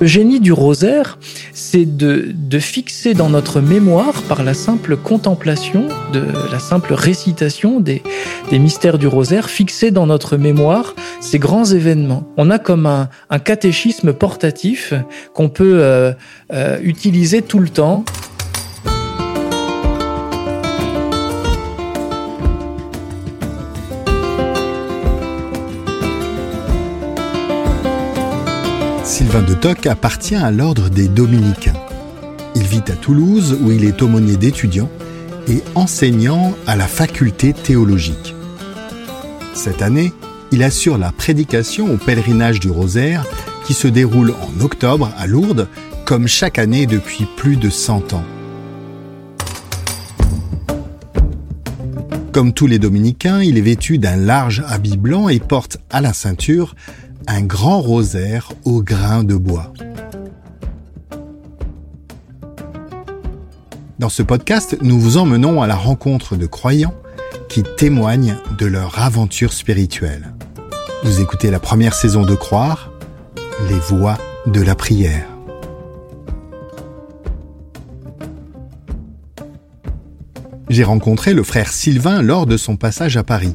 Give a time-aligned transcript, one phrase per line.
[0.00, 1.18] Le génie du rosaire,
[1.52, 7.80] c'est de, de, fixer dans notre mémoire, par la simple contemplation, de la simple récitation
[7.80, 8.02] des,
[8.50, 12.26] mystères du rosaire, fixer dans notre mémoire ces grands événements.
[12.38, 14.94] On a comme un, un catéchisme portatif
[15.34, 16.12] qu'on peut euh,
[16.50, 18.06] euh, utiliser tout le temps.
[29.20, 31.76] Sylvain de Toc appartient à l'ordre des dominicains.
[32.56, 34.88] Il vit à Toulouse où il est aumônier d'étudiants
[35.46, 38.34] et enseignant à la faculté théologique.
[39.52, 40.14] Cette année,
[40.52, 43.26] il assure la prédication au pèlerinage du rosaire
[43.66, 45.68] qui se déroule en octobre à Lourdes
[46.06, 48.24] comme chaque année depuis plus de 100 ans.
[52.32, 56.14] Comme tous les dominicains, il est vêtu d'un large habit blanc et porte à la
[56.14, 56.74] ceinture
[57.32, 59.72] un grand rosaire au grain de bois.
[64.00, 66.94] Dans ce podcast, nous vous emmenons à la rencontre de croyants
[67.48, 70.34] qui témoignent de leur aventure spirituelle.
[71.04, 72.90] Vous écoutez la première saison de Croire,
[73.68, 75.28] les voix de la prière.
[80.68, 83.54] J'ai rencontré le frère Sylvain lors de son passage à Paris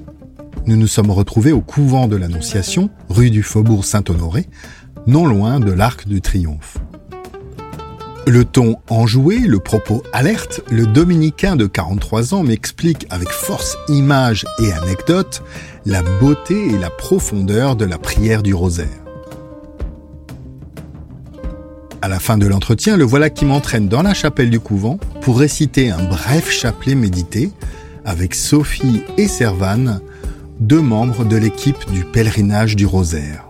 [0.68, 4.48] nous nous sommes retrouvés au couvent de l'Annonciation, rue du Faubourg Saint-Honoré,
[5.08, 6.78] non loin de l'Arc de Triomphe.
[8.28, 14.46] Le ton enjoué, le propos alerte, le dominicain de 43 ans m'explique avec force images
[14.58, 15.44] et anecdotes
[15.86, 18.88] la beauté et la profondeur de la prière du rosaire.
[22.02, 25.38] À la fin de l'entretien, le voilà qui m'entraîne dans la chapelle du couvent pour
[25.38, 27.52] réciter un bref chapelet médité
[28.06, 30.02] avec Sophie et Servane,
[30.60, 33.50] deux membres de l'équipe du pèlerinage du rosaire.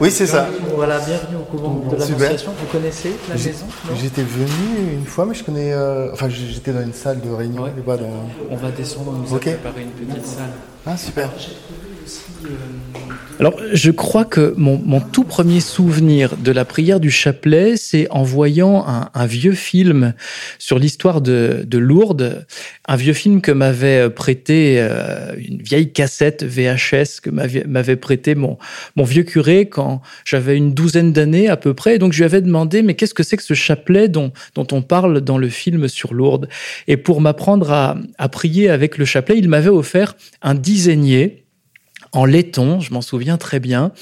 [0.00, 0.48] Oui, c'est ça.
[0.74, 2.52] Voilà, bienvenue au couvent de l'Annonciation.
[2.58, 3.66] Vous connaissez la maison
[4.00, 5.72] J'étais venu une fois, mais je connais.
[5.72, 7.66] Euh, enfin, j'étais dans une salle de réunion.
[7.86, 7.98] Dans...
[8.50, 9.52] On va descendre, on nous okay.
[9.52, 10.50] a préparé une petite salle.
[10.86, 11.30] Ah, super.
[13.42, 18.08] Alors, je crois que mon, mon, tout premier souvenir de la prière du chapelet, c'est
[18.10, 20.14] en voyant un, vieux film
[20.60, 22.46] sur l'histoire de, de, Lourdes,
[22.86, 28.58] un vieux film que m'avait prêté euh, une vieille cassette VHS que m'avait prêté mon,
[28.94, 31.96] mon vieux curé quand j'avais une douzaine d'années à peu près.
[31.96, 34.66] Et donc, je lui avais demandé, mais qu'est-ce que c'est que ce chapelet dont, dont
[34.70, 36.48] on parle dans le film sur Lourdes?
[36.86, 41.42] Et pour m'apprendre à, à prier avec le chapelet, il m'avait offert un dizainier
[42.12, 43.92] en laiton, je m'en souviens très bien,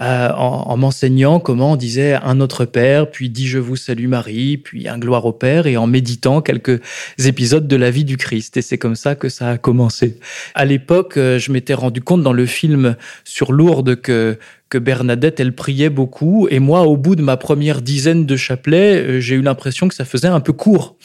[0.00, 4.08] euh, en, en m'enseignant comment on disait un Notre Père, puis dit Je vous salue
[4.08, 6.80] Marie, puis un Gloire au Père, et en méditant quelques
[7.18, 8.58] épisodes de la vie du Christ.
[8.58, 10.18] Et c'est comme ça que ça a commencé.
[10.54, 15.38] À l'époque, euh, je m'étais rendu compte dans le film sur Lourdes que que Bernadette,
[15.38, 16.48] elle priait beaucoup.
[16.50, 19.94] Et moi, au bout de ma première dizaine de chapelets, euh, j'ai eu l'impression que
[19.94, 20.96] ça faisait un peu court.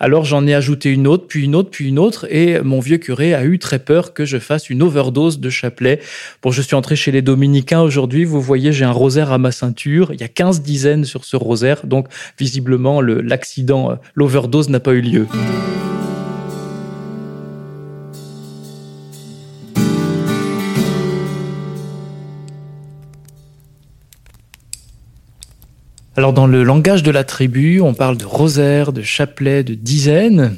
[0.00, 2.26] Alors j'en ai ajouté une autre, puis une autre, puis une autre.
[2.30, 6.00] Et mon vieux curé a eu très peur que je fasse une overdose de chapelets.
[6.42, 8.24] Bon, je suis entré chez les dominicains aujourd'hui.
[8.24, 10.12] Vous voyez, j'ai un rosaire à ma ceinture.
[10.12, 11.86] Il y a 15 dizaines sur ce rosaire.
[11.86, 15.26] Donc, visiblement, l'accident, euh, l'overdose n'a pas eu lieu.
[26.18, 30.56] Alors dans le langage de la tribu, on parle de rosaire, de chapelet, de dizaines.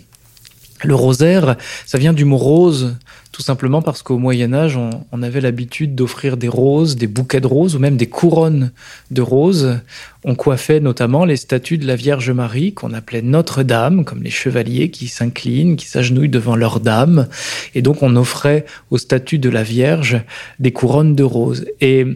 [0.85, 2.97] Le rosaire, ça vient du mot rose,
[3.33, 7.47] tout simplement parce qu'au Moyen Âge, on, avait l'habitude d'offrir des roses, des bouquets de
[7.47, 8.71] roses ou même des couronnes
[9.11, 9.81] de roses.
[10.25, 14.91] On coiffait notamment les statues de la Vierge Marie qu'on appelait Notre-Dame, comme les chevaliers
[14.91, 17.29] qui s'inclinent, qui s'agenouillent devant leur dame.
[17.75, 20.21] Et donc on offrait aux statues de la Vierge
[20.61, 21.67] des couronnes de roses.
[21.81, 22.07] Et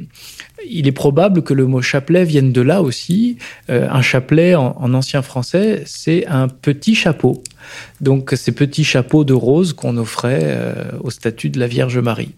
[0.69, 3.39] il est probable que le mot chapelet vienne de là aussi.
[3.71, 7.43] Euh, un chapelet en, ancien français, c'est un petit chapeau.
[8.01, 12.33] Donc ces petits chapeaux de rose qu'on offrait euh, au statut de la Vierge Marie.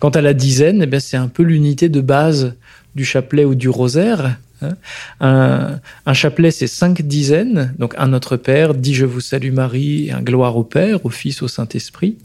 [0.00, 2.54] Quant à la dizaine, eh c'est un peu l'unité de base
[2.94, 4.38] du chapelet ou du rosaire.
[4.62, 5.78] Hein.
[6.06, 7.74] Un, chapelet, c'est cinq dizaines.
[7.78, 11.42] Donc un Notre Père, dit Je vous salue Marie, un Gloire au Père, au Fils,
[11.42, 12.16] au Saint-Esprit.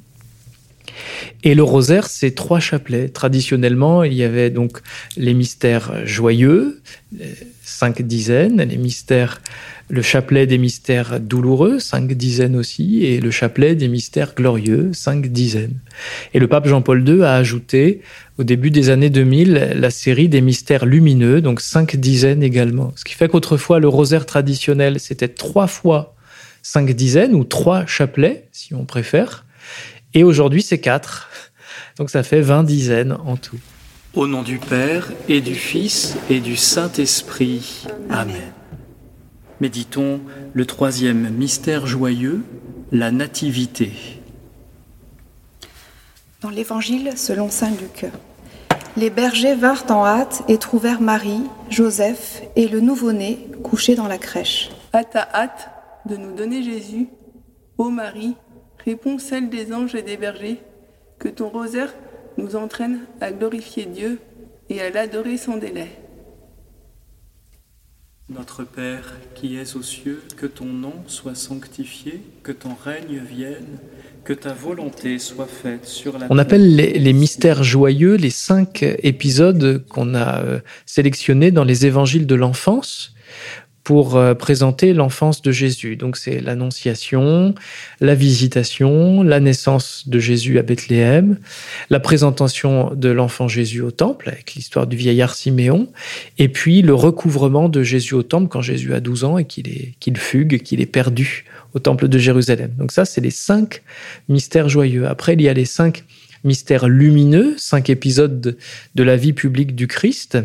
[1.43, 3.09] Et le rosaire, c'est trois chapelets.
[3.09, 4.79] Traditionnellement, il y avait donc
[5.17, 6.81] les mystères joyeux,
[7.63, 9.41] cinq dizaines, les mystères,
[9.89, 15.27] le chapelet des mystères douloureux, cinq dizaines aussi, et le chapelet des mystères glorieux, cinq
[15.27, 15.79] dizaines.
[16.33, 18.01] Et le pape Jean-Paul II a ajouté,
[18.37, 22.93] au début des années 2000, la série des mystères lumineux, donc cinq dizaines également.
[22.95, 26.15] Ce qui fait qu'autrefois, le rosaire traditionnel, c'était trois fois
[26.61, 29.45] cinq dizaines, ou trois chapelets, si on préfère.
[30.13, 31.29] Et aujourd'hui, c'est quatre.
[31.97, 33.59] Donc ça fait vingt dizaines en tout.
[34.13, 37.85] Au nom du Père et du Fils et du Saint-Esprit.
[38.09, 38.58] Amen.
[39.61, 40.21] Méditons
[40.53, 42.43] le troisième mystère joyeux,
[42.91, 43.91] la Nativité.
[46.41, 48.05] Dans l'Évangile selon Saint Luc,
[48.95, 54.17] les bergers vinrent en hâte et trouvèrent Marie, Joseph et le nouveau-né couchés dans la
[54.17, 54.69] crèche.
[54.93, 55.69] À ta hâte
[56.05, 57.07] de nous donner Jésus,
[57.77, 58.35] ô Marie,
[58.85, 60.61] Réponds celle des anges et des bergers,
[61.19, 61.93] que ton rosaire
[62.37, 64.19] nous entraîne à glorifier Dieu
[64.69, 65.89] et à l'adorer sans délai.
[68.29, 73.79] Notre Père qui es aux cieux, que ton nom soit sanctifié, que ton règne vienne,
[74.23, 78.83] que ta volonté soit faite sur la On appelle les, les, mystères joyeux les cinq
[78.83, 83.15] épisodes qu'on a euh, sélectionnés dans les évangiles de l'enfance
[83.89, 85.95] pour euh, présenter l'enfance de Jésus.
[85.95, 87.55] Donc c'est l'annonciation,
[87.99, 91.39] la visitation, la naissance de Jésus à Bethléem,
[91.89, 95.87] la présentation de l'enfant Jésus au temple avec l'histoire du vieillard Siméon,
[96.37, 99.67] et puis le recouvrement de Jésus au temple quand Jésus a 12 ans et qu'il
[99.67, 102.71] est qu'il fugue, qu'il est perdu au temple de Jérusalem.
[102.77, 103.81] Donc ça c'est les cinq
[104.27, 105.07] mystères joyeux.
[105.07, 106.03] Après il y a les cinq
[106.43, 108.55] mystères lumineux, cinq épisodes de,
[108.93, 110.37] de la vie publique du Christ,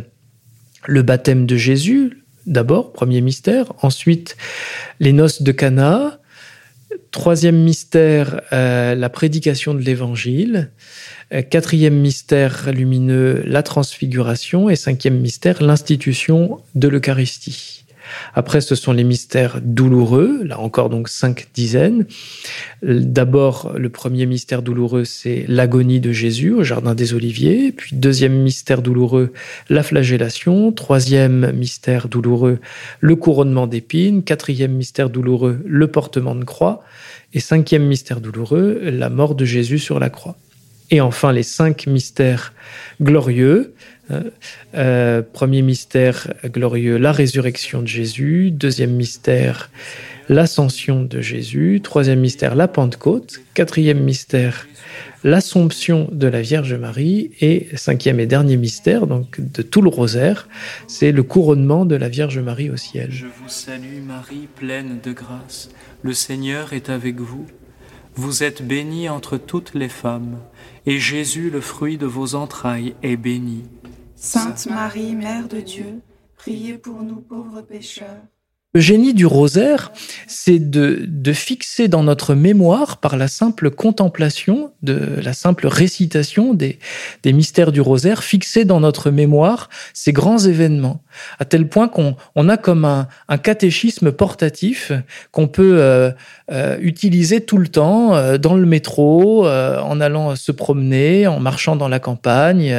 [0.86, 3.72] le baptême de Jésus, d'abord, premier mystère.
[3.82, 4.36] Ensuite,
[5.00, 6.20] les noces de Cana.
[7.10, 10.70] Troisième mystère, euh, la prédication de l'Évangile.
[11.32, 14.68] Euh, quatrième mystère lumineux, la transfiguration.
[14.68, 17.83] Et cinquième mystère, l'institution de l'Eucharistie.
[18.34, 22.06] Après, ce sont les mystères douloureux, là encore donc cinq dizaines.
[22.82, 27.72] D'abord, le premier mystère douloureux, c'est l'agonie de Jésus au Jardin des Oliviers.
[27.72, 29.32] Puis, deuxième mystère douloureux,
[29.68, 30.72] la flagellation.
[30.72, 32.58] Troisième mystère douloureux,
[33.00, 34.22] le couronnement d'épines.
[34.22, 36.82] Quatrième mystère douloureux, le portement de croix.
[37.32, 40.36] Et cinquième mystère douloureux, la mort de Jésus sur la croix.
[40.90, 42.52] Et enfin, les cinq mystères
[43.00, 43.74] glorieux.
[44.74, 48.50] Euh, premier mystère glorieux, la résurrection de Jésus.
[48.50, 49.70] Deuxième mystère,
[50.28, 51.80] l'ascension de Jésus.
[51.82, 53.40] Troisième mystère, la Pentecôte.
[53.54, 54.66] Quatrième mystère,
[55.22, 57.30] l'Assomption de la Vierge Marie.
[57.40, 60.48] Et cinquième et dernier mystère, donc de tout le rosaire,
[60.86, 63.10] c'est le couronnement de la Vierge Marie au ciel.
[63.10, 65.70] Je vous salue Marie, pleine de grâce.
[66.02, 67.46] Le Seigneur est avec vous.
[68.16, 70.38] Vous êtes bénie entre toutes les femmes,
[70.86, 73.64] et Jésus, le fruit de vos entrailles, est béni.
[74.24, 76.00] Sainte Marie, Mère de Dieu,
[76.38, 78.22] priez pour nous pauvres pécheurs.
[78.76, 79.92] Le génie du rosaire,
[80.26, 86.80] c'est de, fixer dans notre mémoire, par la simple contemplation, de la simple récitation des,
[87.24, 91.04] mystères du rosaire, fixer dans notre mémoire ces grands événements.
[91.38, 93.06] À tel point qu'on on a comme un,
[93.38, 94.90] catéchisme portatif
[95.30, 96.10] qu'on peut euh,
[96.50, 101.76] euh, utiliser tout le temps euh, dans le métro, en allant se promener, en marchant
[101.76, 102.74] dans la campagne,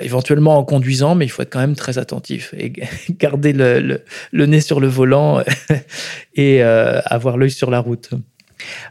[0.00, 2.72] éventuellement en conduisant, mais il faut être quand même très attentif et
[3.18, 5.15] garder le nez sur le volant
[6.34, 8.10] et euh, avoir l'œil sur la route.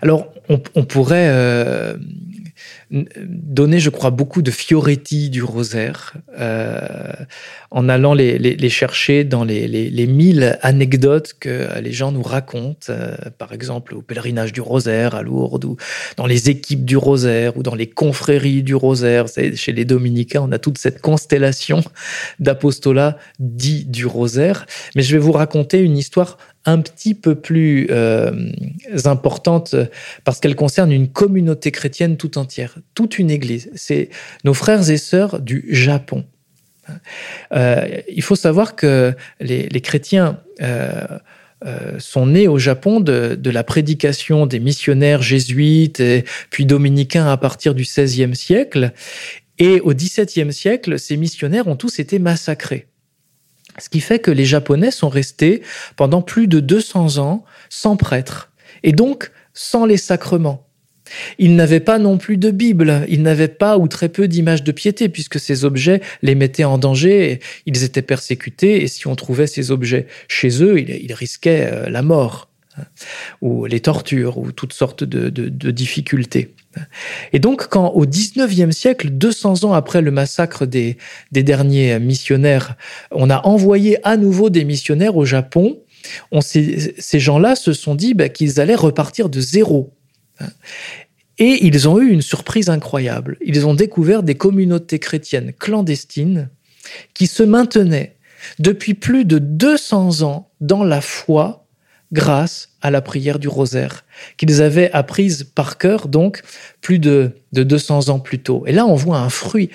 [0.01, 1.95] Alors, on, on pourrait
[3.17, 7.13] donné, je crois, beaucoup de fioretti du rosaire, euh,
[7.71, 12.21] en allant les, les, chercher dans les, les, les, mille anecdotes que les gens nous
[12.21, 15.77] racontent, euh, par exemple au pèlerinage du rosaire à Lourdes, ou
[16.17, 19.25] dans les équipes du rosaire, ou dans les confréries du rosaire.
[19.27, 21.83] Chez les dominicains, on a toute cette constellation
[22.39, 24.65] d'apostolats dits du rosaire.
[24.95, 28.31] Mais je vais vous raconter une histoire un petit peu plus euh,
[29.05, 29.75] importante
[30.23, 33.69] parce qu'elle concerne une communauté chrétienne tout entière, toute une église.
[33.75, 34.09] C'est
[34.43, 36.25] nos frères et sœurs du Japon.
[37.53, 44.45] Euh, il faut savoir que les, chrétiens euh, sont nés au Japon de, la prédication
[44.45, 48.91] des missionnaires jésuites et puis dominicains à partir du XVIe siècle.
[49.57, 52.87] Et au XVIIe siècle, ces missionnaires ont tous été massacrés.
[53.79, 55.61] Ce qui fait que les Japonais sont restés
[55.95, 58.51] pendant plus de 200 ans sans prêtre
[58.83, 60.65] Et donc, sans les sacrements.
[61.37, 64.71] Ils n'avaient pas non plus de Bible, ils n'avaient pas ou très peu d'images de
[64.71, 69.47] piété, puisque ces objets les mettaient en danger, ils étaient persécutés, et si on trouvait
[69.47, 72.49] ces objets chez eux, ils, risquaient euh, la mort,
[73.41, 75.29] ou les tortures, ou toutes sortes de,
[75.71, 76.55] difficultés.
[77.33, 80.97] Et donc, quand au XIXe siècle, 200 ans après le massacre des,
[81.31, 82.75] derniers missionnaires,
[83.11, 85.79] on a envoyé à nouveau des missionnaires au Japon,
[86.41, 89.93] ces gens-là se sont dit bah, qu'ils allaient repartir de zéro.
[91.37, 93.37] Et ils ont eu une surprise incroyable.
[93.41, 96.49] Ils ont découvert des communautés chrétiennes clandestines
[97.13, 98.15] qui se maintenaient
[98.59, 101.64] depuis plus de 200 ans dans la foi
[102.15, 104.05] grâce à la prière du rosaire,
[104.37, 106.41] qu'ils avaient apprise par cœur, donc
[106.81, 108.63] plus de, 200 ans plus tôt.
[108.65, 109.69] Et là, on voit un fruit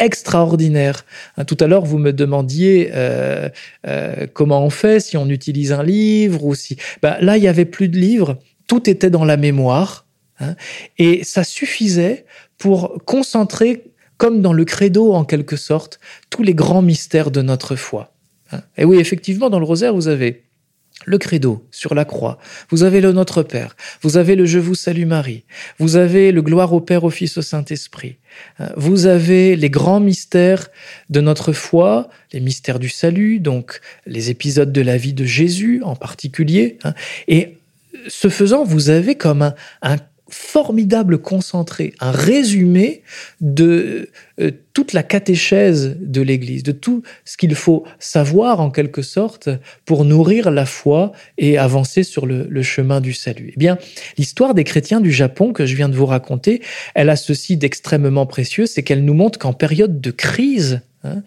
[0.00, 1.04] extraordinaire.
[1.36, 3.48] Hein, tout à l'heure, vous me demandiez euh,
[3.86, 6.76] euh, comment on fait, si on utilise un livre ou si...
[7.02, 10.06] Ben, là, il y avait plus de livres, tout était dans la mémoire,
[10.40, 10.56] hein,
[10.98, 12.24] et ça suffisait
[12.58, 13.84] pour concentrer,
[14.16, 16.00] comme dans le credo en quelque sorte,
[16.30, 18.14] tous les grands mystères de notre foi.
[18.52, 18.62] Hein.
[18.76, 20.44] Et oui, effectivement, dans le rosaire, vous avez
[21.06, 22.38] le credo sur la croix,
[22.70, 25.44] vous avez le Notre Père, vous avez le Je vous salue Marie,
[25.78, 28.16] vous avez le Gloire au Père, au Fils, au Saint-Esprit,
[28.58, 28.70] hein.
[28.76, 30.68] vous avez les grands mystères
[31.10, 35.82] de notre foi, les mystères du salut, donc les épisodes de la vie de Jésus
[35.82, 36.94] en particulier, hein.
[37.28, 37.56] et
[38.08, 39.96] ce faisant, vous avez comme un
[40.34, 43.02] formidable concentré, un résumé
[43.40, 44.10] de
[44.40, 49.48] euh, toute la catéchèse de l'Église, de tout ce qu'il faut savoir en quelque sorte
[49.84, 53.52] pour nourrir la foi et avancer sur le, chemin du salut.
[53.54, 53.78] Eh bien,
[54.18, 56.62] l'histoire des chrétiens du Japon que je viens de vous raconter,
[56.96, 61.22] elle a ceci d'extrêmement précieux, c'est qu'elle nous montre qu'en période de crise, hein,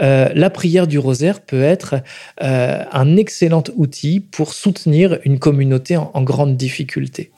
[0.00, 1.96] euh, la prière du rosaire peut être
[2.42, 7.32] euh, un excellent outil pour soutenir une communauté en grande difficulté.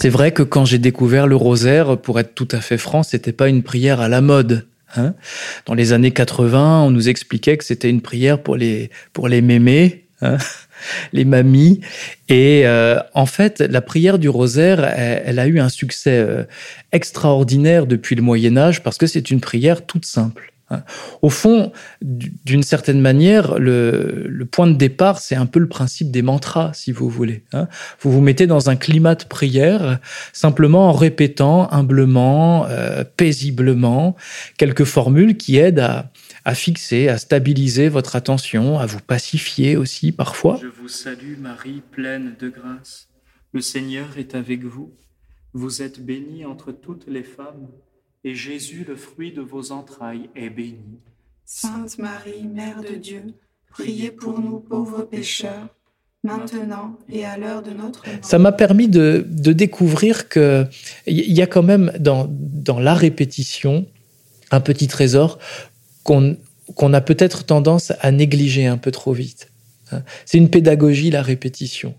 [0.00, 3.32] C'est vrai que quand j'ai découvert le rosaire, pour être tout à fait franc, c'était
[3.32, 4.66] pas une prière à la mode.
[4.96, 5.12] Hein.
[5.66, 9.42] Dans les années 80, on nous expliquait que c'était une prière pour les pour les
[9.42, 10.38] mémés, hein,
[11.12, 11.82] les mamies.
[12.30, 16.44] Et euh, en fait, la prière du rosaire, elle, a eu un succès euh,
[16.92, 20.49] extraordinaire depuis le Moyen Âge parce que c'est une prière toute simple.
[21.22, 21.72] Au fond,
[22.02, 26.92] d'une certaine manière, le, point de départ, c'est un peu le principe des mantras, si
[26.92, 27.44] vous voulez.
[27.52, 27.68] Hein.
[28.00, 29.98] Vous vous mettez dans un climat de prière,
[30.32, 34.16] simplement en répétant humblement, euh, paisiblement,
[34.58, 36.12] quelques formules qui aident à,
[36.44, 40.58] à fixer, à stabiliser votre attention, à vous pacifier aussi parfois.
[40.62, 43.08] Je vous salue Marie, pleine de grâce.
[43.52, 44.94] Le Seigneur est avec vous.
[45.52, 47.68] Vous êtes bénie entre toutes les femmes
[48.24, 50.98] et Jésus, le fruit de vos entrailles, est béni.
[51.44, 53.22] Sainte Marie, Mère de Dieu,
[53.70, 55.68] priez pour nous pauvres pécheurs,
[56.22, 58.18] maintenant et à l'heure de notre mort.
[58.22, 60.68] Ça m'a permis de, découvrir qu'il
[61.06, 63.86] y a quand même dans, dans la répétition
[64.50, 65.38] un petit trésor
[66.04, 66.36] qu'on
[66.74, 69.50] qu'on a peut-être tendance à négliger un peu trop vite.
[70.24, 71.94] C'est une pédagogie, la répétition.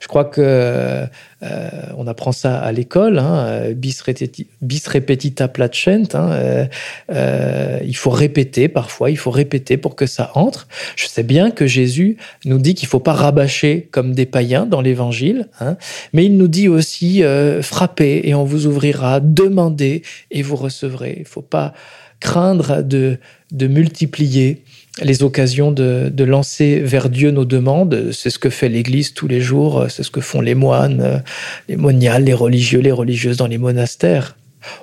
[0.00, 1.06] Je crois que
[1.42, 5.88] euh, on apprend ça à l'école, hein, bis, repetita placent.
[6.14, 6.66] Hein, euh,
[7.10, 10.68] euh, il faut répéter parfois, il faut répéter pour que ça entre.
[10.96, 14.80] Je sais bien que Jésus nous dit qu'il faut pas rabâcher comme des païens dans
[14.80, 15.76] l'Évangile, hein,
[16.12, 17.22] mais il nous dit aussi
[17.60, 21.16] frappez et on vous ouvrira, demandez et vous recevrez.
[21.18, 21.74] Il faut pas
[22.20, 23.18] craindre de
[23.66, 24.62] multiplier
[25.00, 28.10] les occasions de, lancer vers Dieu nos demandes.
[28.12, 31.22] C'est ce que fait l'Église tous les jours, c'est ce que font les moines,
[31.68, 34.36] les moniales, les religieux, les religieuses dans les monastères.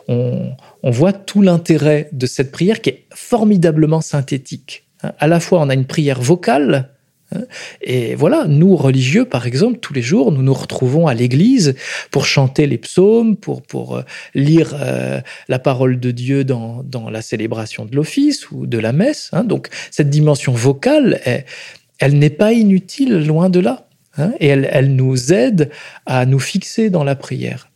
[0.07, 0.51] On,
[0.83, 4.85] on voit tout l'intérêt de cette prière qui est formidablement synthétique.
[5.01, 6.89] À la fois, on a une prière vocale.
[7.81, 11.75] Et voilà, nous religieux, par exemple, tous les jours, nous nous retrouvons à l'église
[12.11, 14.01] pour chanter les psaumes, pour, pour euh,
[14.33, 18.93] lire euh, la parole de Dieu dans, dans la célébration de l'office ou de la
[18.93, 19.29] messe.
[19.33, 19.43] Hein.
[19.43, 21.45] Donc cette dimension vocale, elle,
[21.99, 23.87] elle n'est pas inutile, loin de là.
[24.17, 24.31] Hein.
[24.39, 25.69] Et elle, elle nous aide
[26.05, 27.68] à nous fixer dans la prière.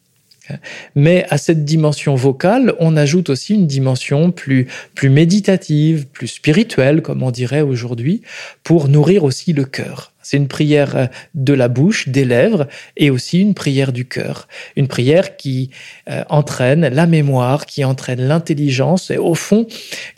[0.95, 7.01] Mais à cette dimension vocale, on ajoute aussi une dimension plus, plus méditative, plus spirituelle,
[7.01, 8.21] comme on dirait aujourd'hui,
[8.63, 10.12] pour nourrir aussi le cœur.
[10.23, 14.47] C'est une prière euh, de la bouche, des lèvres, et aussi une prière du cœur.
[14.75, 15.69] Une prière qui
[16.09, 19.67] euh, entraîne la mémoire, qui entraîne l'intelligence, et au fond,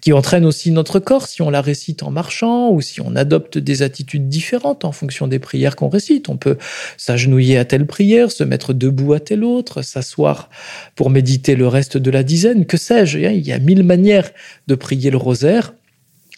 [0.01, 3.57] qui entraîne aussi notre corps si on la récite en marchant ou si on adopte
[3.57, 6.29] des attitudes différentes en fonction des prières qu'on récite.
[6.29, 6.57] On peut
[6.97, 10.49] s'agenouiller à telle prière, se mettre debout à telle autre, s'asseoir
[10.95, 13.19] pour méditer le reste de la dizaine, que sais-je.
[13.19, 14.29] Il y a mille manières
[14.67, 15.73] de prier le rosaire.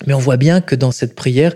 [0.05, 1.53] Mais on voit bien que dans cette prière,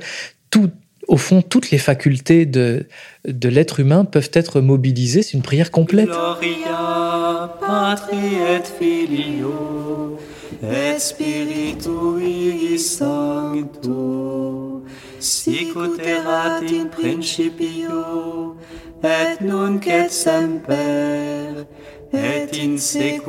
[0.50, 0.72] tout,
[1.08, 2.88] au fond, toutes les facultés de,
[3.28, 5.24] de l'être humain peuvent être mobilisées.
[5.24, 6.08] C'est une prière complète.
[6.08, 10.18] Gloria Patri et Filio
[10.64, 14.84] et Spiritui Sancto
[15.20, 18.56] sicut erat in principio
[19.04, 21.66] et nunc et semper
[22.14, 22.78] et in.
[22.78, 23.22] C'est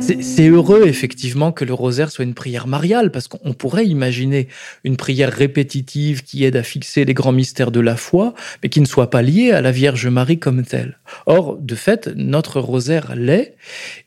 [0.00, 4.48] c'est heureux, effectivement, que le rosaire soit une prière mariale, parce qu'on pourrait imaginer
[4.84, 8.80] une prière répétitive qui aide à fixer les grands mystères de la foi, mais qui
[8.80, 10.98] ne soit pas liée à la Vierge Marie comme telle.
[11.26, 13.56] Or, de fait, notre rosaire l'est,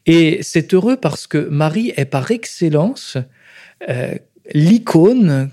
[0.06, 3.18] et c'est heureux parce que Marie est par excellence
[3.90, 4.16] euh,
[4.54, 5.50] l'icône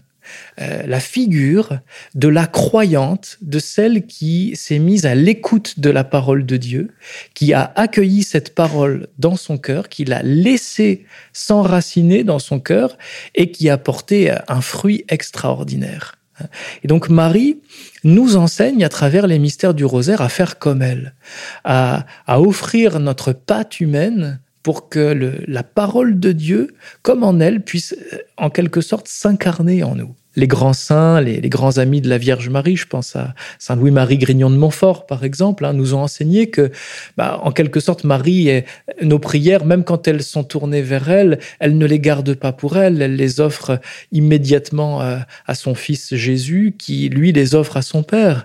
[0.61, 1.78] euh, la figure
[2.14, 6.90] de la croyante, de celle qui s'est mise à l'écoute de la parole de Dieu,
[7.35, 12.97] qui a accueilli cette parole dans son cœur, qui l'a laissée s'enraciner dans son cœur
[13.35, 16.19] et qui a porté un fruit extraordinaire.
[16.83, 17.61] Et donc Marie
[18.02, 21.14] nous enseigne à travers les mystères du rosaire à faire comme elle,
[21.62, 27.61] à, à offrir notre pâte humaine pour que la parole de Dieu, comme en elle,
[27.61, 30.16] puisse euh, en quelque sorte s'incarner en nous.
[30.37, 34.18] Les grands saints, les, grands amis de la Vierge Marie, je pense à Saint Louis-Marie
[34.18, 36.73] Grignon de Montfort, par exemple, hein, nous ont enseigné que,
[37.16, 38.64] bah, en quelque sorte, Marie, est,
[39.00, 42.76] nos prières, même quand elles sont tournées vers elle, elle ne les garde pas pour
[42.76, 43.78] elle, elle les offre
[44.11, 48.44] immédiatement euh, à son fils Jésus, qui, lui, les offre à son Père.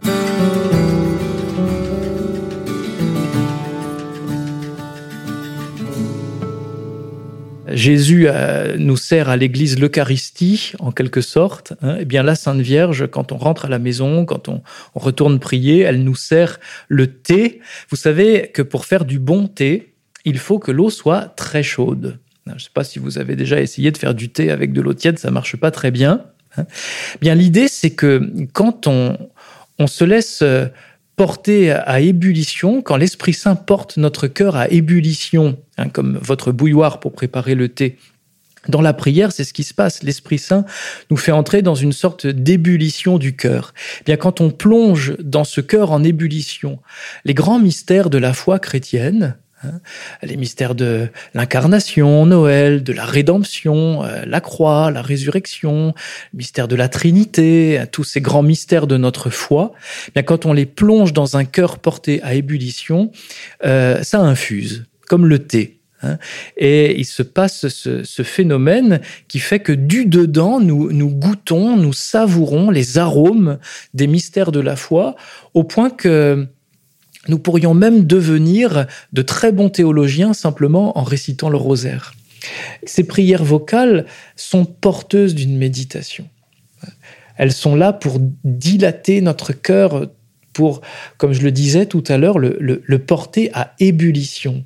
[7.72, 11.74] Jésus euh, nous sert à l'église l'Eucharistie, en quelque sorte.
[11.82, 11.98] hein.
[12.00, 14.62] Eh bien, la Sainte Vierge, quand on rentre à la maison, quand on,
[14.96, 17.62] retourne prier, elle nous sert le thé.
[17.90, 19.94] Vous savez que pour faire du bon thé,
[20.26, 22.20] il faut que l'eau soit très chaude.
[22.48, 24.82] Je ne sais pas si vous avez déjà essayé de faire du thé avec de
[24.82, 26.26] l'eau tiède, ça marche pas très bien.
[26.58, 26.66] hein.
[27.22, 29.18] Bien, l'idée, c'est que quand on,
[29.78, 30.44] on se laisse
[31.20, 37.02] porter à ébullition, quand l'Esprit Saint porte notre cœur à ébullition, hein, comme votre bouilloire
[37.02, 37.98] pour préparer le thé,
[38.70, 40.02] dans la prière, c'est ce qui se passe.
[40.02, 40.64] L'Esprit Saint
[41.12, 43.74] nous fait entrer dans une sorte d'ébullition du cœur.
[44.00, 46.80] Eh Bien, quand on plonge dans ce cœur en ébullition,
[47.26, 49.36] les grands mystères de la foi chrétienne,
[50.24, 55.94] les mystères de l'incarnation, Noël, de la rédemption, euh, la croix, la résurrection,
[56.34, 59.74] le mystère de la Trinité, euh, tous ces grands mystères de notre foi,
[60.14, 63.12] bien quand on les plonge dans un cœur porté à ébullition,
[63.66, 65.80] euh, ça infuse, comme le thé.
[66.04, 66.18] hein.
[66.56, 72.70] Et il se passe ce, phénomène qui fait que du dedans, nous goûtons, nous savourons
[72.70, 73.58] les arômes
[73.94, 75.16] des mystères de la foi,
[75.54, 76.48] au point que
[77.30, 82.14] nous pourrions même devenir de très bons théologiens simplement en récitant le rosaire.
[82.86, 86.28] Ces prières vocales sont porteuses d'une méditation.
[87.38, 90.08] Elles sont là pour dilater notre cœur,
[90.54, 90.82] pour,
[91.18, 94.64] comme je le disais tout à l'heure, le, porter à ébullition.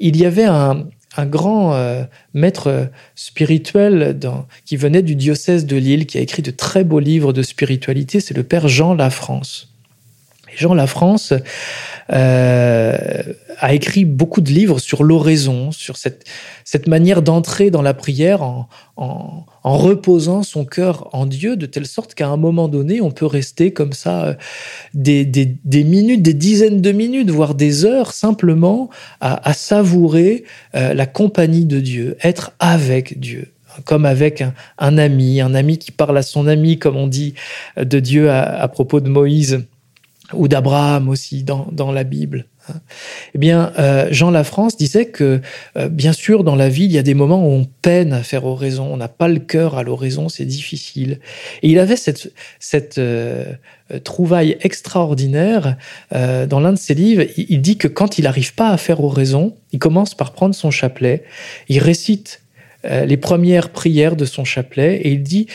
[0.00, 0.86] Il y avait un,
[1.18, 4.18] grand euh, maître spirituel
[4.64, 8.20] qui venait du diocèse de Lille, qui a écrit de très beaux livres de spiritualité,
[8.20, 9.69] c'est le père Jean Lafrance.
[10.60, 11.32] Et Jean Lafrance
[12.12, 13.22] euh,
[13.58, 16.26] a écrit beaucoup de livres sur l'oraison, sur cette,
[16.86, 18.68] manière d'entrer dans la prière en,
[19.62, 23.72] reposant son cœur en Dieu, de telle sorte qu'à un moment donné, on peut rester
[23.72, 24.34] comme ça euh,
[24.94, 30.44] des, minutes, des dizaines de minutes, voire des heures, simplement à, savourer
[30.74, 33.52] euh, la compagnie de Dieu, être avec Dieu
[33.84, 34.42] comme avec
[34.78, 37.34] un, ami, un ami qui parle à son ami, comme on dit
[37.80, 39.64] de Dieu à propos de Moïse
[40.34, 42.46] ou d'Abraham aussi dans, dans la Bible.
[42.68, 42.80] hein.
[43.34, 45.40] Eh bien, euh, Jean Lafrance disait que,
[45.76, 48.22] euh, bien sûr, dans la vie, il y a des moments où on peine à
[48.22, 51.20] faire oraison, on n'a pas le cœur à l'oraison, c'est difficile.
[51.62, 53.52] Et il avait cette, cette euh,
[53.92, 55.76] euh, trouvaille extraordinaire
[56.12, 57.24] dans l'un de ses livres.
[57.36, 60.54] Il, il dit que quand il n'arrive pas à faire oraison, il commence par prendre
[60.54, 61.24] son chapelet,
[61.68, 62.42] il récite
[62.82, 65.46] les premières prières de son chapelet et il dit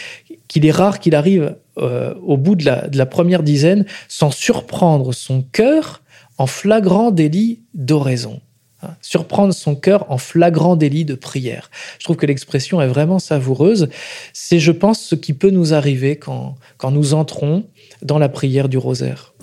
[0.55, 4.31] qu'il est rare qu'il arrive euh, au bout de la, de la première dizaine sans
[4.31, 6.01] surprendre son cœur
[6.37, 8.39] en flagrant délit d'oraison.
[8.81, 11.69] Hein, surprendre son cœur en flagrant délit de prière.
[11.99, 13.89] Je trouve que l'expression est vraiment savoureuse.
[14.31, 17.65] C'est, je pense, ce qui peut nous arriver quand, quand nous entrons
[18.01, 19.33] dans la prière du rosaire.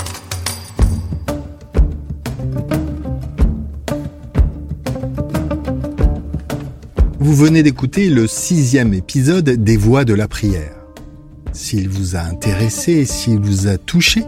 [7.18, 10.81] Vous venez d'écouter le sixième épisode des Voix de la prière.
[11.52, 14.24] S'il vous a intéressé, s'il vous a touché,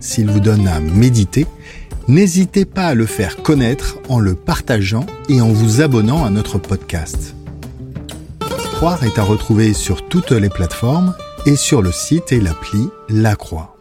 [0.00, 1.46] s'il vous donne à méditer,
[2.08, 6.58] n'hésitez pas à le faire connaître en le partageant et en vous abonnant à notre
[6.58, 7.34] podcast.
[8.74, 11.14] Croire est à retrouver sur toutes les plateformes
[11.46, 13.76] et sur le site et l'appli La Croix.